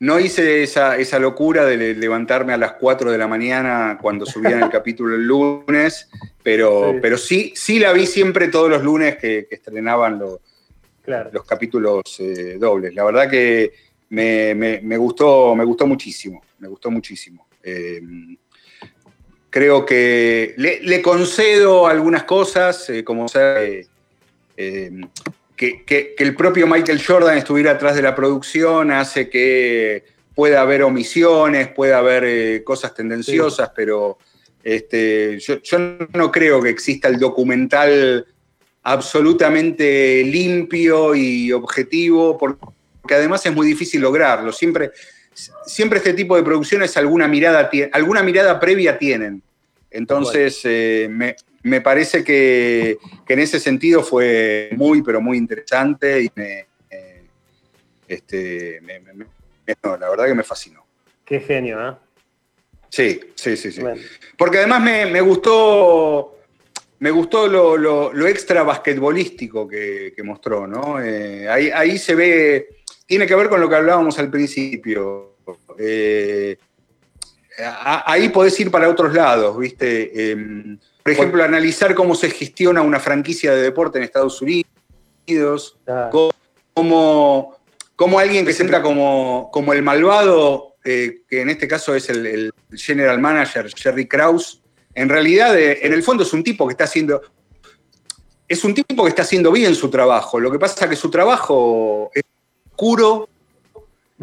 [0.00, 4.70] no hice esa, locura de levantarme a las 4 de la mañana cuando subían el
[4.70, 6.08] capítulo el lunes,
[6.42, 6.98] pero sí.
[7.02, 10.38] pero sí, sí la vi siempre todos los lunes que, estrenaban los,
[11.32, 12.94] los capítulos eh, dobles.
[12.94, 13.72] La verdad que
[14.10, 17.46] me, gustó, me gustó muchísimo, me gustó muchísimo.
[17.62, 18.00] Eh,
[19.50, 23.86] Creo que le, concedo algunas cosas, eh, como ser
[24.56, 24.90] eh,
[25.58, 31.68] que, el propio Michael Jordan estuviera atrás de la producción hace que pueda haber omisiones,
[31.68, 34.18] pueda haber eh, cosas tendenciosas, pero
[34.62, 35.58] este, yo,
[36.14, 38.24] no creo que exista el documental
[38.84, 44.52] absolutamente limpio y objetivo, porque además es muy difícil lograrlo.
[44.52, 44.92] Siempre,
[45.66, 49.42] siempre este tipo de producciones alguna mirada, alguna mirada previa tienen.
[49.90, 51.34] Entonces, eh, me,
[51.80, 57.24] parece que, en ese sentido fue muy, pero muy interesante y me, eh,
[58.06, 58.80] este,
[59.82, 60.84] la verdad que me fascinó.
[61.24, 61.94] Qué genio, ¿eh?
[62.88, 63.82] Sí, sí, sí, sí.
[64.36, 66.38] Porque además me, gustó,
[67.00, 71.00] me gustó lo, extra basquetbolístico que, mostró, ¿no?
[71.02, 72.68] Eh, ahí, ahí se ve,
[73.06, 75.36] tiene que ver con lo que hablábamos al principio.
[77.84, 80.10] ahí podés ir para otros lados, ¿viste?
[81.08, 85.78] Por ejemplo, analizar cómo se gestiona una franquicia de deporte en Estados Unidos,
[86.74, 92.10] cómo, alguien que se entra como, como el malvado, eh, que en este caso es
[92.10, 94.60] el, general manager Jerry Krause,
[94.94, 97.22] en realidad, eh, en el fondo es un tipo que está haciendo,
[98.46, 100.38] es un tipo que está haciendo bien su trabajo.
[100.38, 102.22] Lo que pasa es que su trabajo es
[102.70, 103.30] oscuro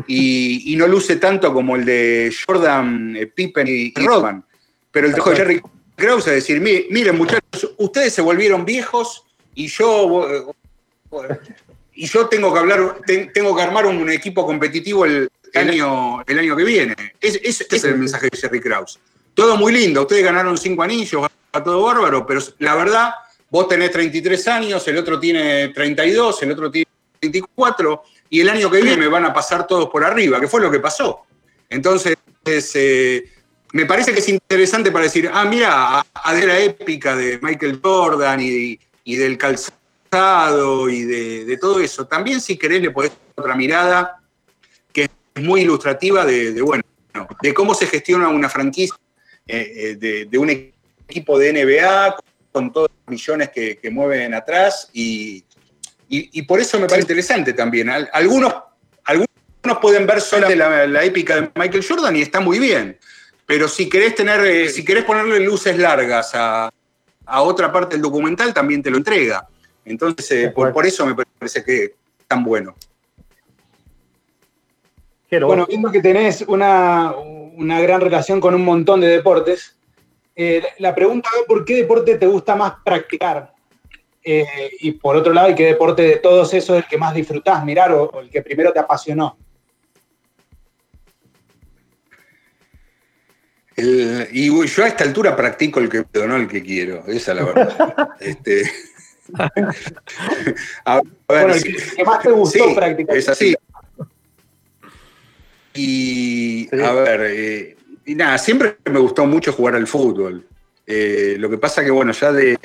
[0.05, 4.45] y, no luce tanto como el de Jordan, eh, Pippen y Rodman.
[4.91, 5.61] Pero el de Jerry
[5.95, 10.53] Krause es decir, miren muchachos, ustedes se volvieron viejos y yo,
[11.93, 12.97] y yo tengo que hablar,
[13.33, 16.95] tengo que armar un equipo competitivo el, año, el año que viene.
[17.21, 18.99] Ese es el mensaje de Jerry Krause.
[19.33, 23.13] Todo muy lindo, ustedes ganaron cinco anillos, va todo bárbaro, pero la verdad,
[23.49, 26.87] vos tenés 33 años, el otro tiene 32, el otro tiene
[27.21, 30.61] 24 y el año que viene me van a pasar todos por arriba, que fue
[30.61, 31.21] lo que pasó.
[31.69, 32.17] Entonces,
[32.75, 33.29] eh,
[33.75, 37.81] me parece que es interesante para decir, ah, mira, a, de la épica de Michael
[37.83, 38.79] Jordan y,
[39.17, 42.07] del calzado y de, todo eso.
[42.07, 44.21] También, si querés, le podés otra mirada
[44.93, 46.83] que es muy ilustrativa de, bueno,
[47.41, 48.95] de cómo se gestiona una franquicia
[49.45, 50.51] eh, eh, de, un
[51.09, 52.15] equipo de NBA
[52.53, 55.43] con todos los millones que, que mueven atrás y,
[56.07, 57.89] y, por eso me parece interesante también.
[57.89, 58.53] Algunos,
[59.03, 59.27] algunos
[59.81, 62.97] pueden ver solamente la, épica de Michael Jordan y está muy bien.
[63.45, 66.71] Pero si querés tener, eh, si querés ponerle luces largas a,
[67.41, 69.47] otra parte del documental, también te lo entrega.
[69.83, 71.91] Entonces, eh, por, eso me parece que es
[72.27, 72.75] tan bueno.
[75.41, 77.13] bueno, viendo que tenés una,
[77.57, 79.75] gran relación con un montón de deportes,
[80.35, 83.55] eh, la pregunta es por qué deporte te gusta más practicar.
[84.27, 87.13] Eh, y por otro lado, ¿y qué deporte de todos esos es el que más
[87.13, 89.37] disfrutás mirar o, el que primero te apasionó?
[93.77, 97.03] Y yo a esta altura practico el que puedo, no el que quiero.
[97.07, 98.09] Esa es la verdad.
[98.19, 98.71] este,
[100.85, 101.53] a ver, bueno,
[101.95, 103.17] ¿qué más te gustó practicar?
[103.17, 103.55] Es así.
[105.73, 110.45] Y a ver, eh, y nada, siempre me gustó mucho jugar al fútbol.
[110.87, 112.57] Eh, lo que pasa que, bueno, ya de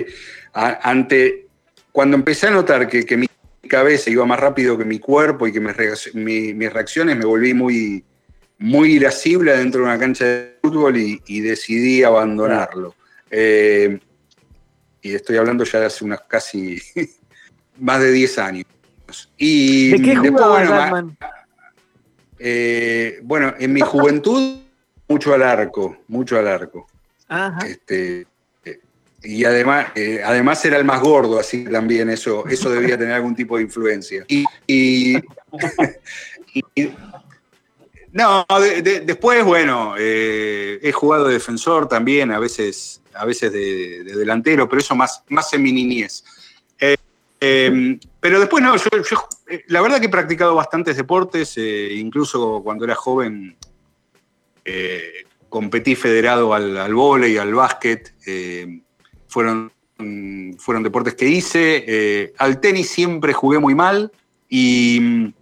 [0.52, 1.46] ante
[1.92, 3.26] cuando empecé a notar que, mi
[3.68, 5.74] cabeza iba más rápido que mi cuerpo y que mis,
[6.72, 8.04] reacciones me volví muy,
[8.60, 12.94] muy irascible dentro de una cancha de fútbol y, decidí abandonarlo.
[13.30, 13.98] Eh,
[15.02, 16.78] y estoy hablando ya de hace unas casi
[17.80, 18.66] más de 10 años.
[19.36, 21.16] Y ¿De qué bueno,
[22.38, 24.60] eh, bueno, en mi juventud,
[25.08, 26.86] mucho al arco, mucho al arco.
[27.66, 28.26] Este,
[29.22, 33.34] y además, eh, además era el más gordo, así también eso, eso debía tener algún
[33.34, 34.24] tipo de influencia.
[34.66, 35.14] Y,
[38.12, 38.46] no,
[39.06, 44.80] después, bueno, eh, he jugado de defensor también, a veces, a veces de, delantero, pero
[44.80, 46.24] eso más, más en mi niñez.
[47.42, 52.60] Em, pero después no, yo, eh, la verdad que he practicado bastantes deportes, eh, incluso
[52.62, 53.56] cuando era joven
[54.62, 56.94] eh, competí federado al, al
[57.26, 58.14] y al básquet,
[59.26, 59.72] fueron,
[60.58, 62.34] fueron deportes que hice.
[62.36, 64.12] al tenis siempre jugué muy mal
[64.48, 65.32] y,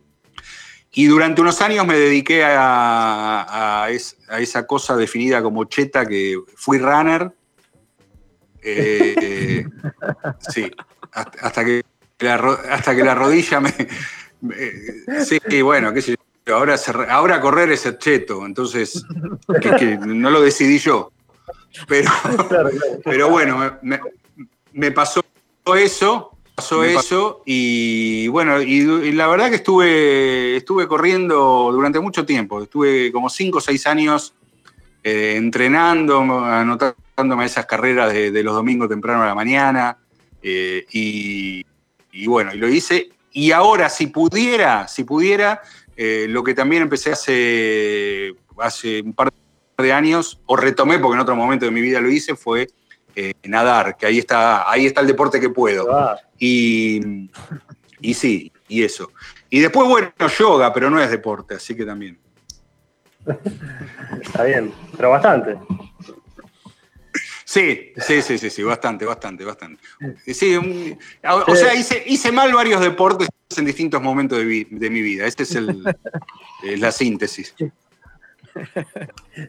[0.93, 6.78] y durante unos años me dediqué a, a, esa cosa definida como cheta que fui
[6.78, 7.32] runner.
[10.41, 10.70] sí,
[11.12, 11.82] hasta, que
[12.18, 12.34] la,
[12.70, 13.72] hasta que la rodilla me,
[15.24, 16.16] sí, bueno, qué sé
[16.47, 16.57] yo.
[16.57, 16.76] Ahora,
[17.11, 19.05] ahora correr es el cheto, entonces
[19.61, 21.12] que, no lo decidí yo.
[21.86, 22.11] Pero,
[23.05, 23.78] pero bueno,
[24.72, 25.20] me, pasó
[25.76, 32.65] eso, pasó eso y bueno, y, la verdad que estuve, estuve corriendo durante mucho tiempo,
[32.65, 34.35] estuve como 5 o 6 años
[35.05, 39.99] eh, entrenando, anotándome esas carreras de, los domingos temprano a la mañana
[40.43, 41.65] eh, y,
[42.27, 43.11] bueno, y lo hice.
[43.31, 45.63] Y ahora, si pudiera, si pudiera,
[45.97, 49.33] eh, lo que también empecé hace, hace un par
[49.79, 52.67] de años, o retomé porque en otro momento de mi vida lo hice, fue
[53.21, 55.89] eh, nadar, que ahí está, ahí está el deporte que puedo.
[56.39, 57.29] Y,
[58.01, 59.11] y sí, y eso.
[59.51, 62.16] Y después, bueno, yoga, pero no es deporte, así que también.
[64.23, 65.59] Está bien, pero bastante.
[67.45, 69.83] Sí, sí, sí, sí, sí, bastante, bastante, bastante.
[70.25, 70.55] Sí,
[71.25, 75.27] o sea, hice, mal varios deportes en distintos momentos de, mi vida.
[75.27, 75.59] Esta es
[76.79, 77.53] la síntesis.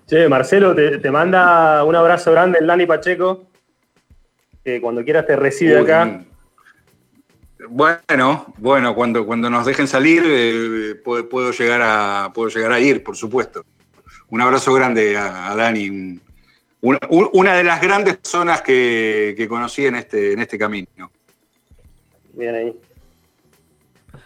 [0.07, 3.48] Che, Marcelo, te, manda un abrazo grande el Dani Pacheco,
[4.63, 6.23] que cuando quieras te recibe acá.
[7.69, 13.03] Bueno, bueno, cuando, cuando nos dejen salir eh, puedo, llegar a, puedo llegar a ir,
[13.03, 13.65] por supuesto.
[14.29, 16.19] Un abrazo grande a, a Dani,
[16.81, 21.11] una, de las grandes personas que, conocí en este, en este camino.
[22.33, 22.75] Bien ahí.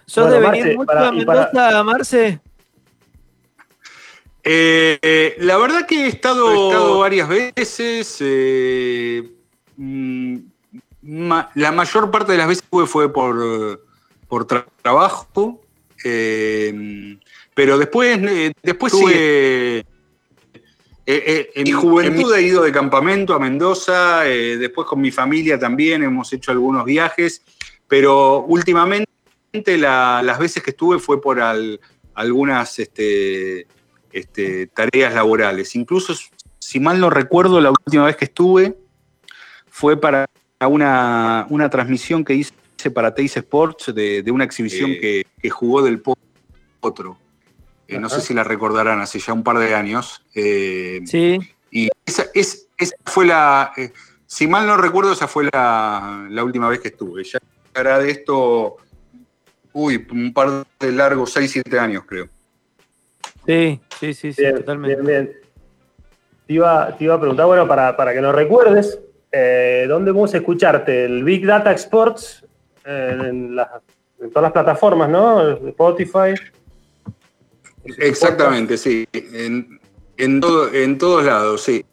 [0.06, 2.40] ¿Sos de venir mucho a Mendoza, Marce?
[4.44, 8.18] Eh, la verdad que he estado, varias veces.
[8.20, 9.32] Eh,
[9.78, 10.38] mm,
[11.56, 13.84] la mayor parte de las veces fue por,
[14.28, 14.46] por
[14.82, 15.62] trabajo.
[16.06, 17.18] Eh,
[17.54, 18.20] pero después,
[18.62, 19.84] después sí.
[21.06, 25.12] Eh, eh, en mi juventud he ido de campamento a Mendoza, eh, después con mi
[25.12, 27.42] familia también hemos hecho algunos viajes,
[27.90, 29.08] pero últimamente
[29.78, 31.42] las veces que estuve fue por
[32.14, 33.68] algunas este,
[34.14, 35.76] este, tareas laborales.
[35.76, 36.14] Incluso,
[36.58, 38.78] si mal no recuerdo, la última vez que estuve
[39.74, 40.30] fue para
[40.62, 42.54] una, transmisión que hice
[42.94, 46.00] para Teis Sports de, una exhibición que, que, jugó del
[46.80, 47.18] Potro.
[47.88, 50.24] Eh, no sé si la recordarán, hace ya un par de años.
[50.36, 51.40] Eh, sí.
[51.72, 52.28] Y esa,
[53.04, 53.92] fue la, eh,
[54.28, 57.24] si mal no recuerdo, esa fue la, última vez que estuve.
[57.24, 57.40] Ya
[57.74, 58.78] hará de esto,
[59.74, 62.30] uy, un par de largos, 6, 7 años creo.
[63.48, 65.02] Sí, sí, sí, sí totalmente.
[65.02, 65.38] Bien, bien.
[66.46, 69.00] Te iba, a preguntar, bueno, para, que nos recuerdes,
[69.88, 71.06] ¿dónde vamos a escucharte?
[71.06, 72.46] El Big Data Exports
[72.86, 73.58] en,
[74.20, 75.52] en todas las plataformas, ¿no?
[75.68, 76.34] Spotify.
[77.98, 79.08] Exactamente, sí.
[79.12, 79.80] En,
[80.18, 81.86] en, todos lados, sí.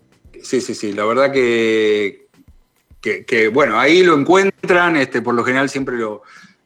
[0.42, 0.92] Sí, sí, sí.
[0.92, 2.26] La verdad que,
[3.00, 6.22] que, bueno, ahí lo encuentran, este, por lo general siempre lo,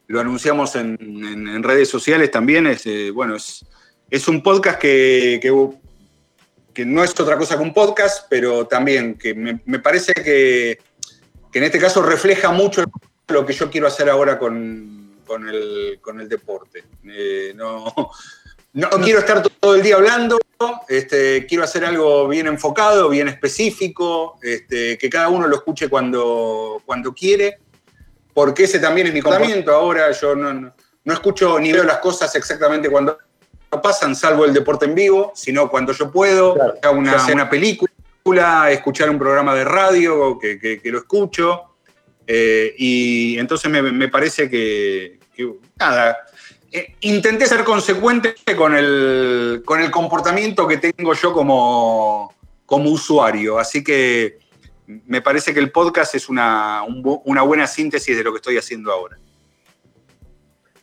[0.09, 2.67] anunciamos en, redes sociales también.
[2.67, 3.65] Es, eh, bueno, es,
[4.09, 5.51] es un podcast que, que,
[6.83, 10.79] no es otra cosa que un podcast, pero también que me, parece que,
[11.53, 12.83] en este caso refleja mucho
[13.27, 15.15] lo que yo quiero hacer ahora con,
[15.47, 16.83] el, deporte.
[17.07, 17.93] Eh, no,
[18.73, 20.37] no quiero estar todo el día hablando,
[20.87, 26.81] este, quiero hacer algo bien enfocado, bien específico, este, que cada uno lo escuche cuando,
[26.85, 27.59] cuando quiere,
[28.33, 29.73] porque ese también es mi comportamiento.
[29.73, 30.73] Ahora yo no,
[31.05, 33.17] escucho ni veo las cosas exactamente cuando
[33.81, 36.55] pasan, salvo el deporte en vivo, sino cuando yo puedo,
[36.93, 41.63] una, una película, escuchar un programa de radio que, lo escucho.
[42.27, 46.17] Eh, y entonces me, parece que, que nada,
[46.71, 52.33] eh, intenté ser consecuente con el, con el comportamiento que tengo yo como,
[52.65, 53.59] como usuario.
[53.59, 54.39] Así que
[54.87, 56.83] me parece que el podcast es una,
[57.23, 59.17] una buena síntesis de lo que estoy haciendo ahora.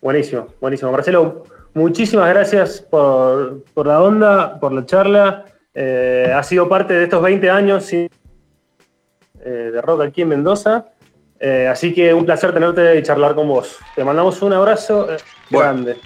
[0.01, 0.91] Buenísimo, buenísimo.
[0.91, 5.45] Marcelo, muchísimas gracias por, la onda, por la charla.
[5.75, 8.09] Eh, ha sido parte de estos 20 años eh,
[9.45, 10.87] de rock aquí en Mendoza.
[11.71, 13.79] así que un placer tenerte y charlar con vos.
[13.95, 15.09] Te mandamos un abrazo
[15.51, 15.97] grande.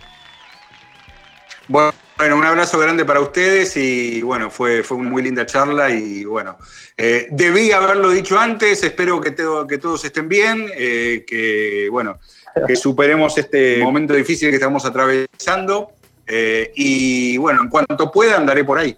[1.68, 1.92] Bueno,
[2.36, 6.56] un abrazo grande para ustedes y bueno, fue, fue una muy linda charla y bueno,
[6.96, 12.18] eh, debí haberlo dicho antes, espero que, que todos estén bien, eh, que bueno,
[12.66, 15.90] que superemos este momento difícil que estamos atravesando
[16.26, 18.96] eh, y bueno, en cuanto pueda andaré por ahí.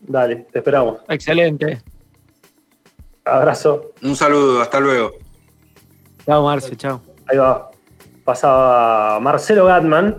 [0.00, 0.98] Dale, te esperamos.
[1.08, 1.82] Excelente.
[3.24, 3.92] Abrazo.
[4.02, 5.12] Un saludo, hasta luego.
[6.26, 7.02] Chao, Marce, chao.
[7.26, 7.70] Ahí va
[8.24, 10.18] pasaba Marcelo Gatman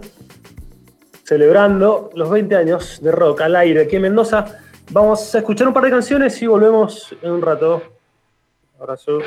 [1.24, 4.59] celebrando los 20 años de rock al aire aquí en Mendoza.
[4.91, 7.82] Vamos a escuchar un par de canciones y volvemos en un rato.
[8.80, 9.20] Abrazo.